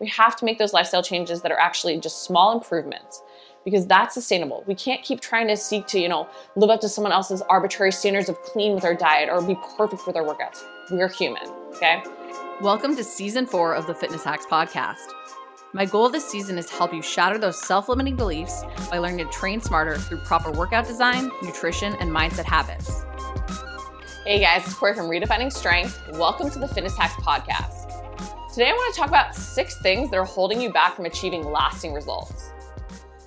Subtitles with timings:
[0.00, 3.20] We have to make those lifestyle changes that are actually just small improvements
[3.64, 4.62] because that's sustainable.
[4.68, 7.90] We can't keep trying to seek to, you know, live up to someone else's arbitrary
[7.90, 10.62] standards of clean with our diet or be perfect with our workouts.
[10.92, 11.42] We're human,
[11.74, 12.04] okay?
[12.60, 15.12] Welcome to season four of the Fitness Hacks podcast.
[15.72, 18.62] My goal this season is to help you shatter those self limiting beliefs
[18.92, 23.02] by learning to train smarter through proper workout design, nutrition, and mindset habits.
[24.24, 26.00] Hey guys, it's Cori from Redefining Strength.
[26.12, 27.77] Welcome to the Fitness Hacks podcast.
[28.52, 31.44] Today I want to talk about six things that are holding you back from achieving
[31.44, 32.50] lasting results.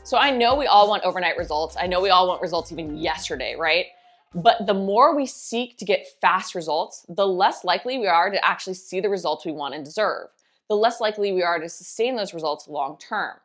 [0.04, 1.78] So I know we all want overnight results.
[1.80, 3.86] I know we all want results even yesterday, right?
[4.34, 8.44] But the more we seek to get fast results, the less likely we are to
[8.44, 10.30] actually see the results we want and deserve.
[10.70, 13.36] The less likely we are to sustain those results long term.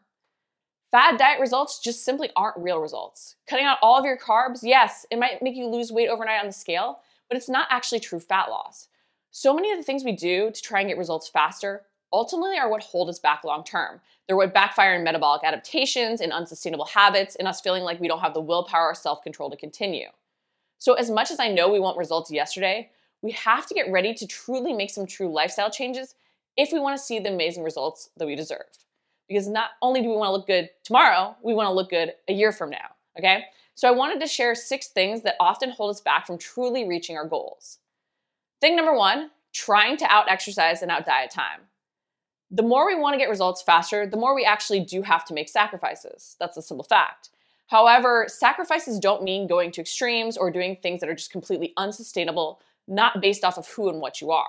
[0.93, 3.37] Fad diet results just simply aren't real results.
[3.47, 6.47] Cutting out all of your carbs, yes, it might make you lose weight overnight on
[6.47, 8.89] the scale, but it's not actually true fat loss.
[9.39, 12.71] So many of the things we do to try and get results faster ultimately are
[12.71, 14.01] what hold us back long term.
[14.27, 18.20] They're what backfire in metabolic adaptations, in unsustainable habits, in us feeling like we don't
[18.20, 20.06] have the willpower or self control to continue.
[20.78, 22.89] So, as much as I know we want results yesterday,
[23.20, 26.15] we have to get ready to truly make some true lifestyle changes
[26.56, 28.65] if we want to see the amazing results that we deserve.
[29.28, 32.15] Because not only do we want to look good tomorrow, we want to look good
[32.27, 33.45] a year from now, okay?
[33.75, 37.19] So, I wanted to share six things that often hold us back from truly reaching
[37.19, 37.81] our goals.
[38.61, 41.61] Thing number one trying to out exercise and out diet time.
[42.51, 45.35] The more we want to get results faster, the more we actually do have to
[45.35, 46.37] make sacrifices.
[46.39, 47.31] That's a simple fact.
[47.69, 52.61] However, sacrifices don't mean going to extremes or doing things that are just completely unsustainable,
[52.87, 54.47] not based off of who and what you are.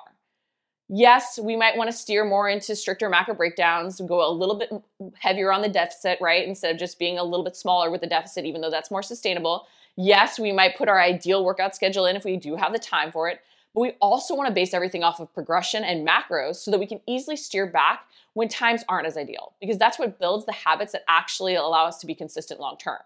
[0.90, 4.72] Yes, we might want to steer more into stricter macro breakdowns, go a little bit
[5.20, 6.48] heavier on the deficit, right?
[6.48, 9.04] Instead of just being a little bit smaller with the deficit, even though that's more
[9.04, 9.68] sustainable.
[9.98, 13.12] Yes, we might put our ideal workout schedule in if we do have the time
[13.12, 13.42] for it.
[13.74, 16.88] But we also want to base everything off of progression and macros so that we
[16.88, 20.92] can easily steer back when times aren't as ideal, because that's what builds the habits
[20.92, 23.00] that actually allow us to be consistent long term.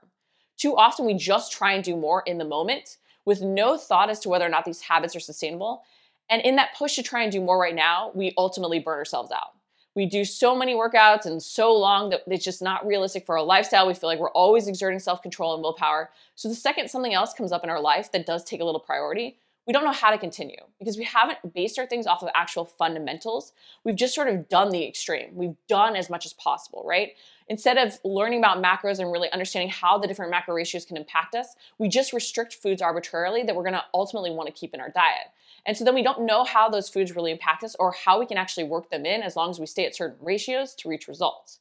[0.57, 4.19] Too often, we just try and do more in the moment with no thought as
[4.19, 5.83] to whether or not these habits are sustainable.
[6.29, 9.31] And in that push to try and do more right now, we ultimately burn ourselves
[9.31, 9.51] out.
[9.95, 13.43] We do so many workouts and so long that it's just not realistic for our
[13.43, 13.87] lifestyle.
[13.87, 16.11] We feel like we're always exerting self control and willpower.
[16.35, 18.79] So, the second something else comes up in our life that does take a little
[18.79, 22.29] priority, we don't know how to continue because we haven't based our things off of
[22.33, 23.53] actual fundamentals.
[23.83, 25.35] We've just sort of done the extreme.
[25.35, 27.11] We've done as much as possible, right?
[27.47, 31.35] Instead of learning about macros and really understanding how the different macro ratios can impact
[31.35, 35.27] us, we just restrict foods arbitrarily that we're gonna ultimately wanna keep in our diet.
[35.65, 38.25] And so then we don't know how those foods really impact us or how we
[38.25, 41.07] can actually work them in as long as we stay at certain ratios to reach
[41.07, 41.59] results.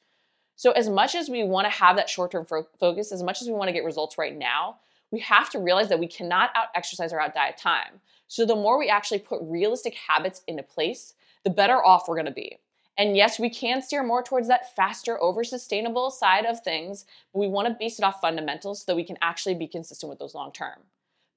[0.57, 3.49] So, as much as we wanna have that short term fo- focus, as much as
[3.49, 4.77] we wanna get results right now,
[5.11, 8.01] we have to realize that we cannot out exercise or out diet time.
[8.29, 12.31] So the more we actually put realistic habits into place, the better off we're gonna
[12.31, 12.59] be.
[12.97, 17.41] And yes, we can steer more towards that faster, over sustainable side of things, but
[17.41, 20.35] we wanna base it off fundamentals so that we can actually be consistent with those
[20.35, 20.79] long term.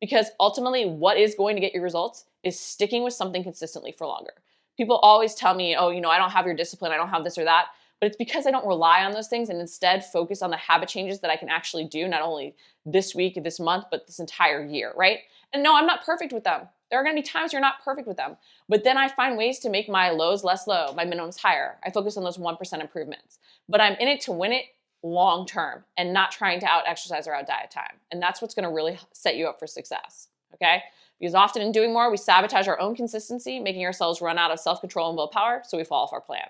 [0.02, 4.06] Because ultimately, what is going to get your results is sticking with something consistently for
[4.06, 4.34] longer.
[4.76, 7.24] People always tell me, oh, you know, I don't have your discipline, I don't have
[7.24, 7.68] this or that
[8.04, 10.90] but it's because I don't rely on those things and instead focus on the habit
[10.90, 12.54] changes that I can actually do, not only
[12.86, 15.20] this week, this month, but this entire year, right?
[15.54, 16.68] And no, I'm not perfect with them.
[16.90, 18.36] There are gonna be times you're not perfect with them,
[18.68, 21.78] but then I find ways to make my lows less low, my minimums higher.
[21.82, 24.66] I focus on those 1% improvements, but I'm in it to win it
[25.02, 28.02] long term and not trying to out exercise or out diet time.
[28.12, 30.84] And that's what's gonna really set you up for success, okay?
[31.22, 34.60] Because often in doing more, we sabotage our own consistency, making ourselves run out of
[34.60, 36.50] self control and willpower, so we fall off our plan.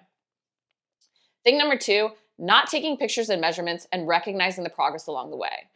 [1.43, 5.69] Thing number two, not taking pictures and measurements and recognizing the progress along the way.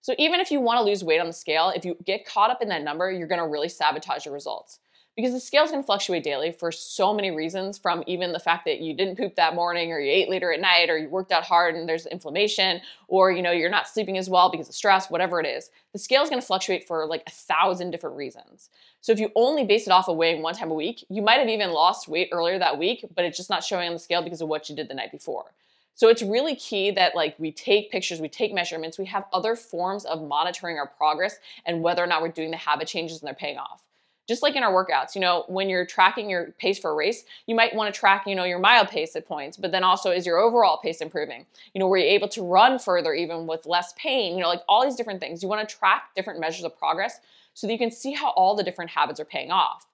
[0.00, 2.50] So even if you want to lose weight on the scale, if you get caught
[2.50, 4.78] up in that number, you're going to really sabotage your results.
[5.18, 8.38] Because the scale is going to fluctuate daily for so many reasons, from even the
[8.38, 11.08] fact that you didn't poop that morning, or you ate later at night, or you
[11.08, 14.68] worked out hard and there's inflammation, or you know you're not sleeping as well because
[14.68, 15.70] of stress, whatever it is.
[15.92, 18.70] The scale is going to fluctuate for like a thousand different reasons.
[19.00, 21.40] So if you only base it off of weighing one time a week, you might
[21.40, 24.22] have even lost weight earlier that week, but it's just not showing on the scale
[24.22, 25.46] because of what you did the night before.
[25.96, 29.56] So it's really key that like we take pictures, we take measurements, we have other
[29.56, 33.26] forms of monitoring our progress and whether or not we're doing the habit changes and
[33.26, 33.82] they're paying off
[34.28, 37.24] just like in our workouts you know when you're tracking your pace for a race
[37.46, 40.10] you might want to track you know your mile pace at points but then also
[40.10, 41.46] is your overall pace improving?
[41.74, 44.36] You know were you able to run further even with less pain?
[44.36, 45.42] You know like all these different things.
[45.42, 47.20] You want to track different measures of progress
[47.54, 49.86] so that you can see how all the different habits are paying off.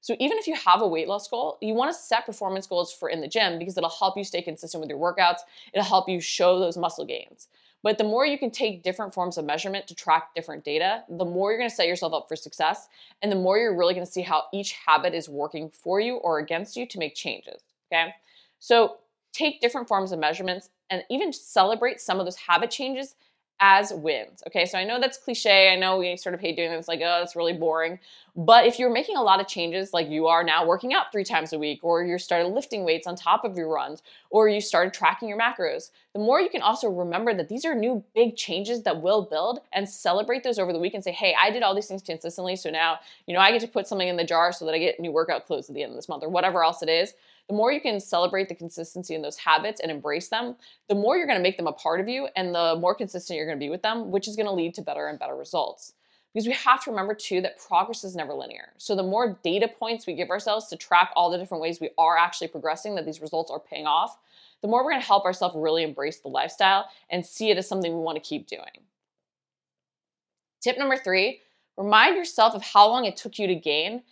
[0.00, 2.92] So even if you have a weight loss goal you want to set performance goals
[2.92, 5.40] for in the gym because it'll help you stay consistent with your workouts.
[5.72, 7.48] It'll help you show those muscle gains
[7.82, 11.24] but the more you can take different forms of measurement to track different data, the
[11.24, 12.88] more you're gonna set yourself up for success,
[13.22, 16.38] and the more you're really gonna see how each habit is working for you or
[16.38, 17.62] against you to make changes.
[17.92, 18.14] Okay?
[18.58, 18.98] So
[19.32, 23.14] take different forms of measurements, and even celebrate some of those habit changes
[23.64, 24.42] as wins.
[24.48, 25.72] Okay, so I know that's cliche.
[25.72, 28.00] I know we sort of hate doing this, like, oh, that's really boring.
[28.34, 31.22] But if you're making a lot of changes, like you are now working out three
[31.22, 34.60] times a week, or you started lifting weights on top of your runs, or you
[34.60, 38.34] started tracking your macros, the more you can also remember that these are new big
[38.34, 41.62] changes that will build and celebrate those over the week and say, hey, I did
[41.62, 42.56] all these things consistently.
[42.56, 44.78] So now, you know, I get to put something in the jar so that I
[44.78, 47.14] get new workout clothes at the end of this month, or whatever else it is
[47.48, 50.56] the more you can celebrate the consistency in those habits and embrace them,
[50.88, 53.36] the more you're going to make them a part of you and the more consistent
[53.36, 55.36] you're going to be with them, which is going to lead to better and better
[55.36, 55.94] results.
[56.32, 58.72] Because we have to remember too that progress is never linear.
[58.78, 61.90] So the more data points we give ourselves to track all the different ways we
[61.98, 64.18] are actually progressing, that these results are paying off,
[64.62, 67.92] the more we're to help ourselves really embrace the lifestyle and see it as something
[67.92, 68.86] we want to keep doing.
[70.62, 71.40] Tip number three
[71.76, 74.02] remind yourself of how long it took you to gain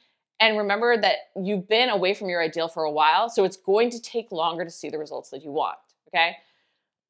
[0.40, 3.90] and remember that you've been away from your ideal for a while, so it's going
[3.90, 5.78] to take longer to see the results that you want,
[6.08, 6.36] okay?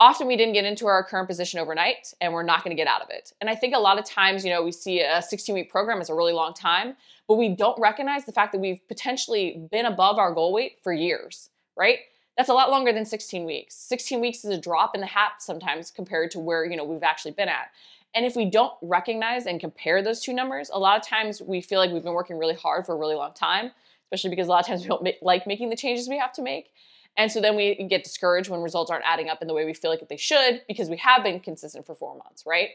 [0.00, 2.88] Often we didn't get into our current position overnight and we're not going to get
[2.88, 3.32] out of it.
[3.40, 6.00] And I think a lot of times, you know, we see a 16 week program
[6.00, 6.96] as a really long time,
[7.28, 10.92] but we don't recognize the fact that we've potentially been above our goal weight for
[10.92, 11.98] years, right?
[12.36, 13.74] That's a lot longer than 16 weeks.
[13.76, 17.02] 16 weeks is a drop in the hat sometimes compared to where, you know, we've
[17.02, 17.70] actually been at.
[18.14, 21.60] And if we don't recognize and compare those two numbers, a lot of times we
[21.60, 23.70] feel like we've been working really hard for a really long time,
[24.06, 26.32] especially because a lot of times we don't make, like making the changes we have
[26.32, 26.70] to make.
[27.16, 29.74] And so then we get discouraged when results aren't adding up in the way we
[29.74, 32.70] feel like they should because we have been consistent for four months, right?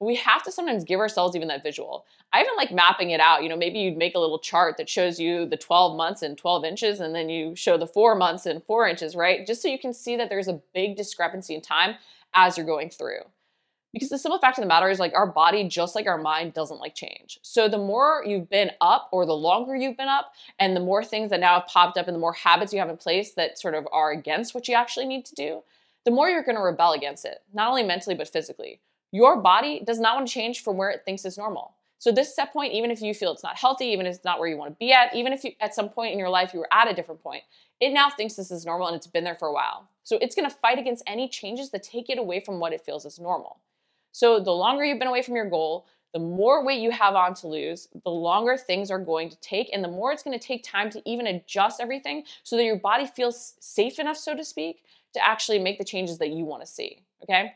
[0.00, 2.06] We have to sometimes give ourselves even that visual.
[2.32, 3.42] I even like mapping it out.
[3.42, 6.38] You know, maybe you'd make a little chart that shows you the 12 months and
[6.38, 9.44] 12 inches, and then you show the four months and four inches, right?
[9.44, 11.96] Just so you can see that there's a big discrepancy in time
[12.34, 13.22] as you're going through.
[13.94, 16.52] Because the simple fact of the matter is, like, our body, just like our mind,
[16.52, 17.38] doesn't like change.
[17.42, 21.02] So, the more you've been up, or the longer you've been up, and the more
[21.02, 23.58] things that now have popped up, and the more habits you have in place that
[23.58, 25.62] sort of are against what you actually need to do,
[26.04, 28.80] the more you're gonna rebel against it, not only mentally, but physically.
[29.10, 31.72] Your body does not want to change from where it thinks is normal.
[31.98, 34.38] So, this set point, even if you feel it's not healthy, even if it's not
[34.38, 36.60] where you wanna be at, even if you, at some point in your life you
[36.60, 37.42] were at a different point,
[37.80, 39.88] it now thinks this is normal and it's been there for a while.
[40.04, 43.06] So, it's gonna fight against any changes that take it away from what it feels
[43.06, 43.60] is normal.
[44.12, 47.34] So the longer you've been away from your goal, the more weight you have on
[47.34, 50.44] to lose, the longer things are going to take, and the more it's going to
[50.44, 54.44] take time to even adjust everything so that your body feels safe enough, so to
[54.44, 54.82] speak,
[55.12, 57.02] to actually make the changes that you want to see.
[57.22, 57.52] Okay?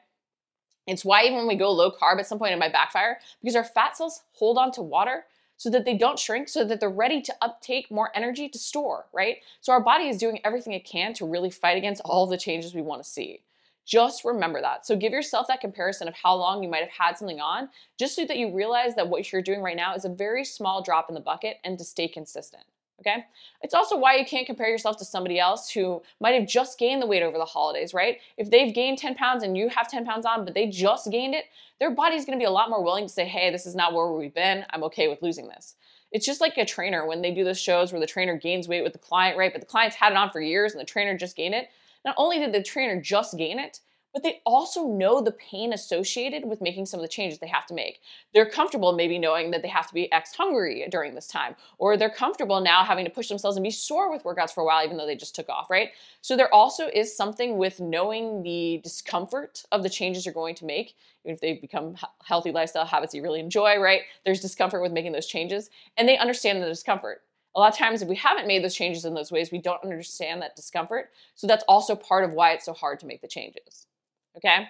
[0.87, 3.56] It's why even when we go low carb at some point it might backfire because
[3.56, 5.25] our fat cells hold on to water
[5.56, 9.06] so that they don't shrink, so that they're ready to uptake more energy to store,
[9.12, 9.37] right?
[9.60, 12.75] So our body is doing everything it can to really fight against all the changes
[12.75, 13.43] we want to see.
[13.84, 14.87] Just remember that.
[14.87, 17.69] So give yourself that comparison of how long you might have had something on,
[17.99, 20.82] just so that you realize that what you're doing right now is a very small
[20.82, 22.64] drop in the bucket and to stay consistent.
[23.00, 23.25] Okay?
[23.62, 27.02] It's also why you can't compare yourself to somebody else who might have just gained
[27.02, 28.19] the weight over the holidays, right?
[28.37, 31.35] If they've gained 10 pounds and you have 10 pounds on, but they just gained
[31.35, 31.46] it,
[31.81, 34.12] their body's gonna be a lot more willing to say, hey, this is not where
[34.12, 34.64] we've been.
[34.70, 35.75] I'm okay with losing this.
[36.12, 38.85] It's just like a trainer when they do those shows where the trainer gains weight
[38.85, 39.52] with the client, right?
[39.52, 41.70] But the client's had it on for years and the trainer just gained it.
[42.04, 43.81] Not only did the trainer just gain it,
[44.12, 47.64] but they also know the pain associated with making some of the changes they have
[47.66, 48.00] to make.
[48.34, 51.96] They're comfortable maybe knowing that they have to be X hungry during this time, or
[51.96, 54.84] they're comfortable now having to push themselves and be sore with workouts for a while,
[54.84, 55.90] even though they just took off, right?
[56.20, 60.66] So there also is something with knowing the discomfort of the changes you're going to
[60.66, 60.94] make,
[61.25, 64.02] even if they become healthy lifestyle habits you really enjoy, right?
[64.26, 67.23] There's discomfort with making those changes, and they understand the discomfort.
[67.54, 69.82] A lot of times, if we haven't made those changes in those ways, we don't
[69.82, 71.11] understand that discomfort.
[71.35, 73.87] So that's also part of why it's so hard to make the changes.
[74.37, 74.68] Okay?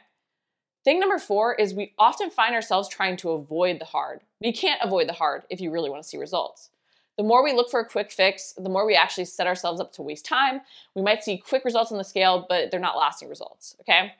[0.85, 4.21] Thing number four is we often find ourselves trying to avoid the hard.
[4.41, 6.71] You can't avoid the hard if you really want to see results.
[7.17, 9.93] The more we look for a quick fix, the more we actually set ourselves up
[9.93, 10.63] to waste time.
[10.97, 13.77] We might see quick results on the scale, but they're not lasting results.
[13.81, 14.15] Okay?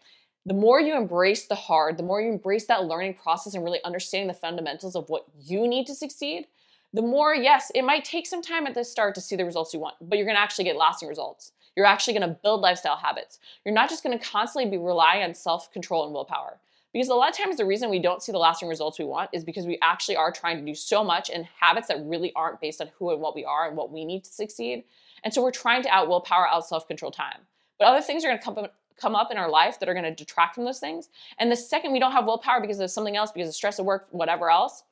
[0.45, 3.83] The more you embrace the hard, the more you embrace that learning process and really
[3.85, 6.47] understanding the fundamentals of what you need to succeed,
[6.93, 9.73] the more, yes, it might take some time at the start to see the results
[9.73, 11.53] you want, but you're gonna actually get lasting results.
[11.75, 13.39] You're actually gonna build lifestyle habits.
[13.65, 16.59] You're not just gonna constantly be relying on self control and willpower.
[16.93, 19.31] Because a lot of times the reason we don't see the lasting results we want
[19.33, 22.61] is because we actually are trying to do so much in habits that really aren't
[22.61, 24.85] based on who and what we are and what we need to succeed.
[25.25, 27.41] And so we're trying to out willpower, out self control time.
[27.79, 28.67] But other things are gonna come,
[29.01, 31.09] come up in our life that are gonna detract from those things.
[31.39, 33.87] And the second we don't have willpower because of something else, because of stress at
[33.87, 34.85] work, whatever else,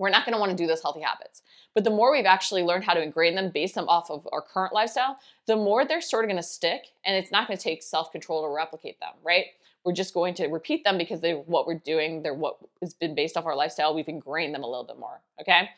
[0.00, 1.42] we're not going to want to do those healthy habits.
[1.74, 4.40] But the more we've actually learned how to ingrain them, base them off of our
[4.40, 7.62] current lifestyle, the more they're sort of going to stick and it's not going to
[7.62, 9.44] take self control to replicate them, right?
[9.84, 13.14] We're just going to repeat them because they're what we're doing, they're what has been
[13.14, 13.94] based off our lifestyle.
[13.94, 15.68] We've ingrained them a little bit more, okay?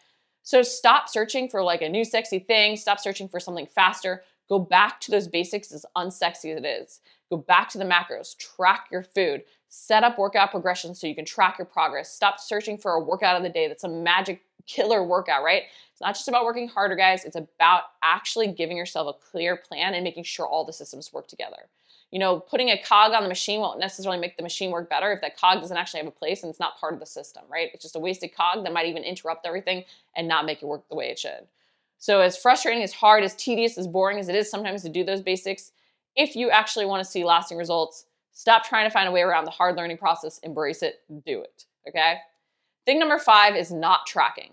[0.45, 4.23] So stop searching for like a new sexy thing, stop searching for something faster.
[4.49, 7.00] Go back to those basics, as unsexy as it is.
[7.29, 9.43] Go back to the macros, track your food,
[9.75, 12.12] set up workout progressions so you can track your progress.
[12.12, 15.62] Stop searching for a workout of the day that's a magic killer workout, right?
[15.91, 17.25] It's not just about working harder, guys.
[17.25, 21.26] It's about actually giving yourself a clear plan and making sure all the systems work
[21.26, 21.71] together.
[22.11, 25.11] You know, putting a cog on the machine won't necessarily make the machine work better
[25.11, 27.45] if that cog doesn't actually have a place and it's not part of the system,
[27.50, 27.71] right?
[27.73, 30.87] It's just a wasted cog that might even interrupt everything and not make it work
[30.91, 31.47] the way it should.
[31.97, 35.02] So, as frustrating, as hard, as tedious, as boring as it is sometimes to do
[35.02, 35.73] those basics,
[36.14, 39.45] if you actually want to see lasting results, stop trying to find a way around
[39.45, 41.67] the hard learning process, embrace it, do it.
[41.89, 42.17] Okay?
[42.85, 44.53] Thing number five is not tracking.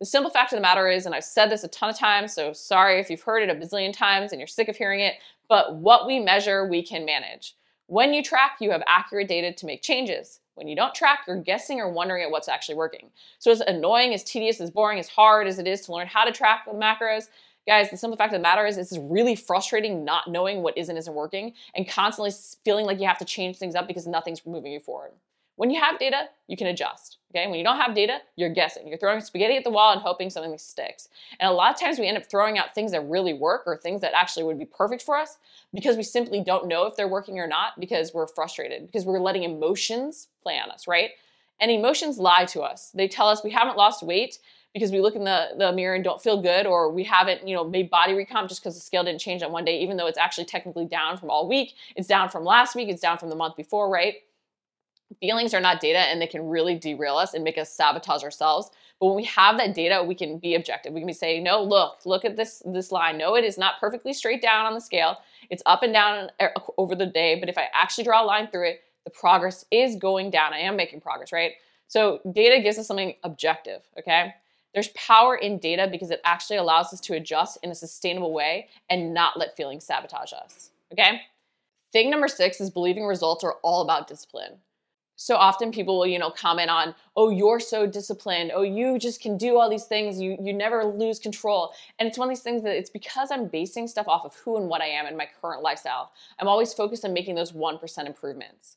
[0.00, 2.32] The simple fact of the matter is, and I've said this a ton of times,
[2.34, 5.14] so sorry if you've heard it a bazillion times and you're sick of hearing it,
[5.48, 7.54] but what we measure, we can manage.
[7.86, 10.40] When you track, you have accurate data to make changes.
[10.54, 13.10] When you don't track, you're guessing or wondering at what's actually working.
[13.38, 16.24] So, as annoying, as tedious, as boring, as hard as it is to learn how
[16.24, 17.28] to track the macros,
[17.70, 20.88] guys, the simple fact of the matter is, it's really frustrating not knowing what is
[20.88, 22.32] and isn't working and constantly
[22.64, 25.12] feeling like you have to change things up because nothing's moving you forward.
[25.54, 27.18] When you have data, you can adjust.
[27.30, 28.88] Okay, when you don't have data, you're guessing.
[28.88, 31.08] You're throwing spaghetti at the wall and hoping something sticks.
[31.38, 33.76] And a lot of times we end up throwing out things that really work or
[33.76, 35.38] things that actually would be perfect for us
[35.72, 39.20] because we simply don't know if they're working or not because we're frustrated, because we're
[39.20, 41.10] letting emotions play on us, right?
[41.60, 42.90] And emotions lie to us.
[42.92, 44.40] They tell us we haven't lost weight
[44.72, 47.54] because we look in the, the mirror and don't feel good, or we haven't, you
[47.54, 50.06] know, made body recomp just because the scale didn't change on one day, even though
[50.06, 51.74] it's actually technically down from all week.
[51.96, 54.14] It's down from last week, it's down from the month before, right?
[55.18, 58.70] feelings are not data and they can really derail us and make us sabotage ourselves.
[59.00, 60.92] But when we have that data we can be objective.
[60.92, 63.18] We can be saying no look look at this this line.
[63.18, 65.18] No it is not perfectly straight down on the scale.
[65.48, 68.48] It's up and down er, over the day but if i actually draw a line
[68.48, 70.52] through it the progress is going down.
[70.52, 71.52] I am making progress right?
[71.88, 74.34] So data gives us something objective okay
[74.74, 78.68] there's power in data because it actually allows us to adjust in a sustainable way
[78.88, 81.22] and not let feelings sabotage us okay?
[81.92, 84.58] Thing number six is believing results are all about discipline.
[85.16, 88.52] So often people will you know comment on oh you're so disciplined.
[88.54, 90.18] Oh you just can do all these things.
[90.18, 91.74] You you never lose control.
[91.98, 94.56] And it's one of these things that it's because i'm basing stuff off of who
[94.56, 96.12] and what i am in my current lifestyle.
[96.38, 98.76] I'm always focused on making those 1% improvements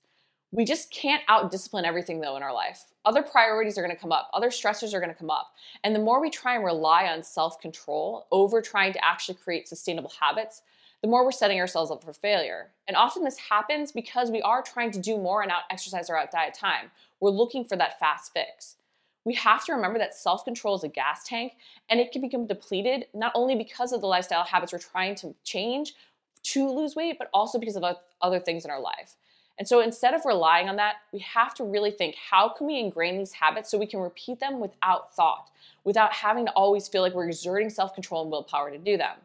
[0.54, 4.12] we just can't out discipline everything though in our life other priorities are to come
[4.12, 7.24] up other stressors are to come up and the more we try and rely on
[7.24, 10.62] self control over trying to actually create sustainable habits
[11.04, 12.72] the more we're setting ourselves up for failure.
[12.88, 16.18] And often this happens because we are trying to do more and out exercise or
[16.18, 16.92] out diet time.
[17.20, 18.78] We're looking for that fast fix.
[19.26, 21.54] We have to remember that self control is a gas tank
[21.90, 25.36] and it can become depleted not only because of the lifestyle habits we're trying to
[25.44, 25.94] change
[26.44, 27.84] to lose weight, but also because of
[28.22, 29.18] other things in our life.
[29.60, 32.80] And so instead of relying on that, we have to really think how can we
[32.80, 35.50] ingrain these habits so we can repeat them without thought,
[35.84, 39.18] without having to always feel like we're exerting self control and willpower to do them.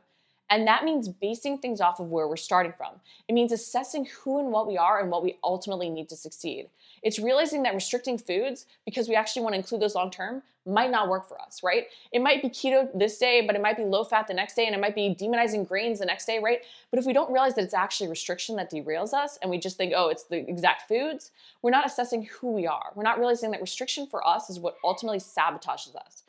[0.51, 2.95] And that means basing things off of where we're starting from.
[3.29, 6.69] It means assessing who and what we are and what we ultimately need to succeed.
[7.02, 10.90] It's realizing that restricting foods because we actually want to include those long term might
[10.90, 11.87] not work for us, right?
[12.12, 14.67] It might be keto this day, but it might be low fat the next day,
[14.67, 16.61] and it might be demonizing grains the next day, right?
[16.90, 19.76] But if we don't realize that it's actually restriction that derails us and we just
[19.76, 21.31] think, oh, it's the exact foods,
[21.62, 22.93] we're not assessing who we are.
[22.95, 26.25] We're not realizing that restriction for us is what ultimately sabotages us.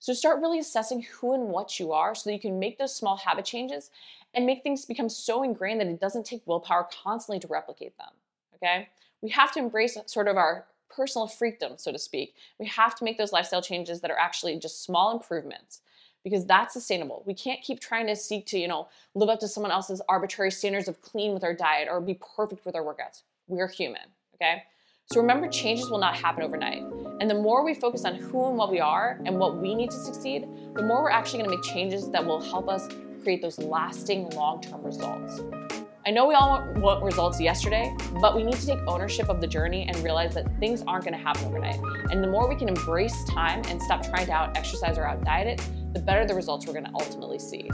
[0.00, 2.94] So start really assessing who and what you are so that you can make those
[2.94, 3.90] small habit changes
[4.34, 8.10] and make things become so ingrained that it doesn't take willpower constantly to replicate them.
[8.56, 8.88] Okay?
[9.24, 12.34] We have to embrace sort of our personal freedom, so to speak.
[12.58, 15.80] We have to make those lifestyle changes that are actually just small improvements
[16.22, 17.22] because that's sustainable.
[17.24, 20.50] We can't keep trying to seek to, you know, live up to someone else's arbitrary
[20.50, 23.22] standards of clean with our diet or be perfect with our workouts.
[23.48, 24.02] We're human,
[24.34, 24.64] okay?
[25.06, 26.82] So remember, changes will not happen overnight.
[27.18, 29.90] And the more we focus on who and what we are and what we need
[29.90, 32.88] to succeed, the more we're actually to make changes that will help us
[33.22, 35.40] create those lasting long term results.
[36.06, 39.46] I know we all want results yesterday, but we need to take ownership of the
[39.46, 41.80] journey and realize that things aren't going to happen overnight.
[42.10, 45.24] And the more we can embrace time and stop trying to out exercise or out
[45.24, 47.70] diet it, the better the results we're going to ultimately see.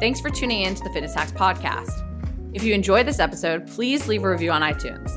[0.00, 2.06] Thanks for tuning in to the Fitness Hacks podcast.
[2.52, 5.10] If you enjoyed this episode, please leave a review on iTunes.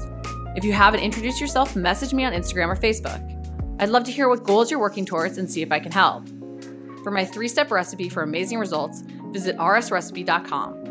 [0.55, 3.21] If you haven't introduced yourself, message me on Instagram or Facebook.
[3.81, 6.25] I'd love to hear what goals you're working towards and see if I can help.
[7.03, 10.82] For my three step recipe for amazing results, visit rsrecipe.com.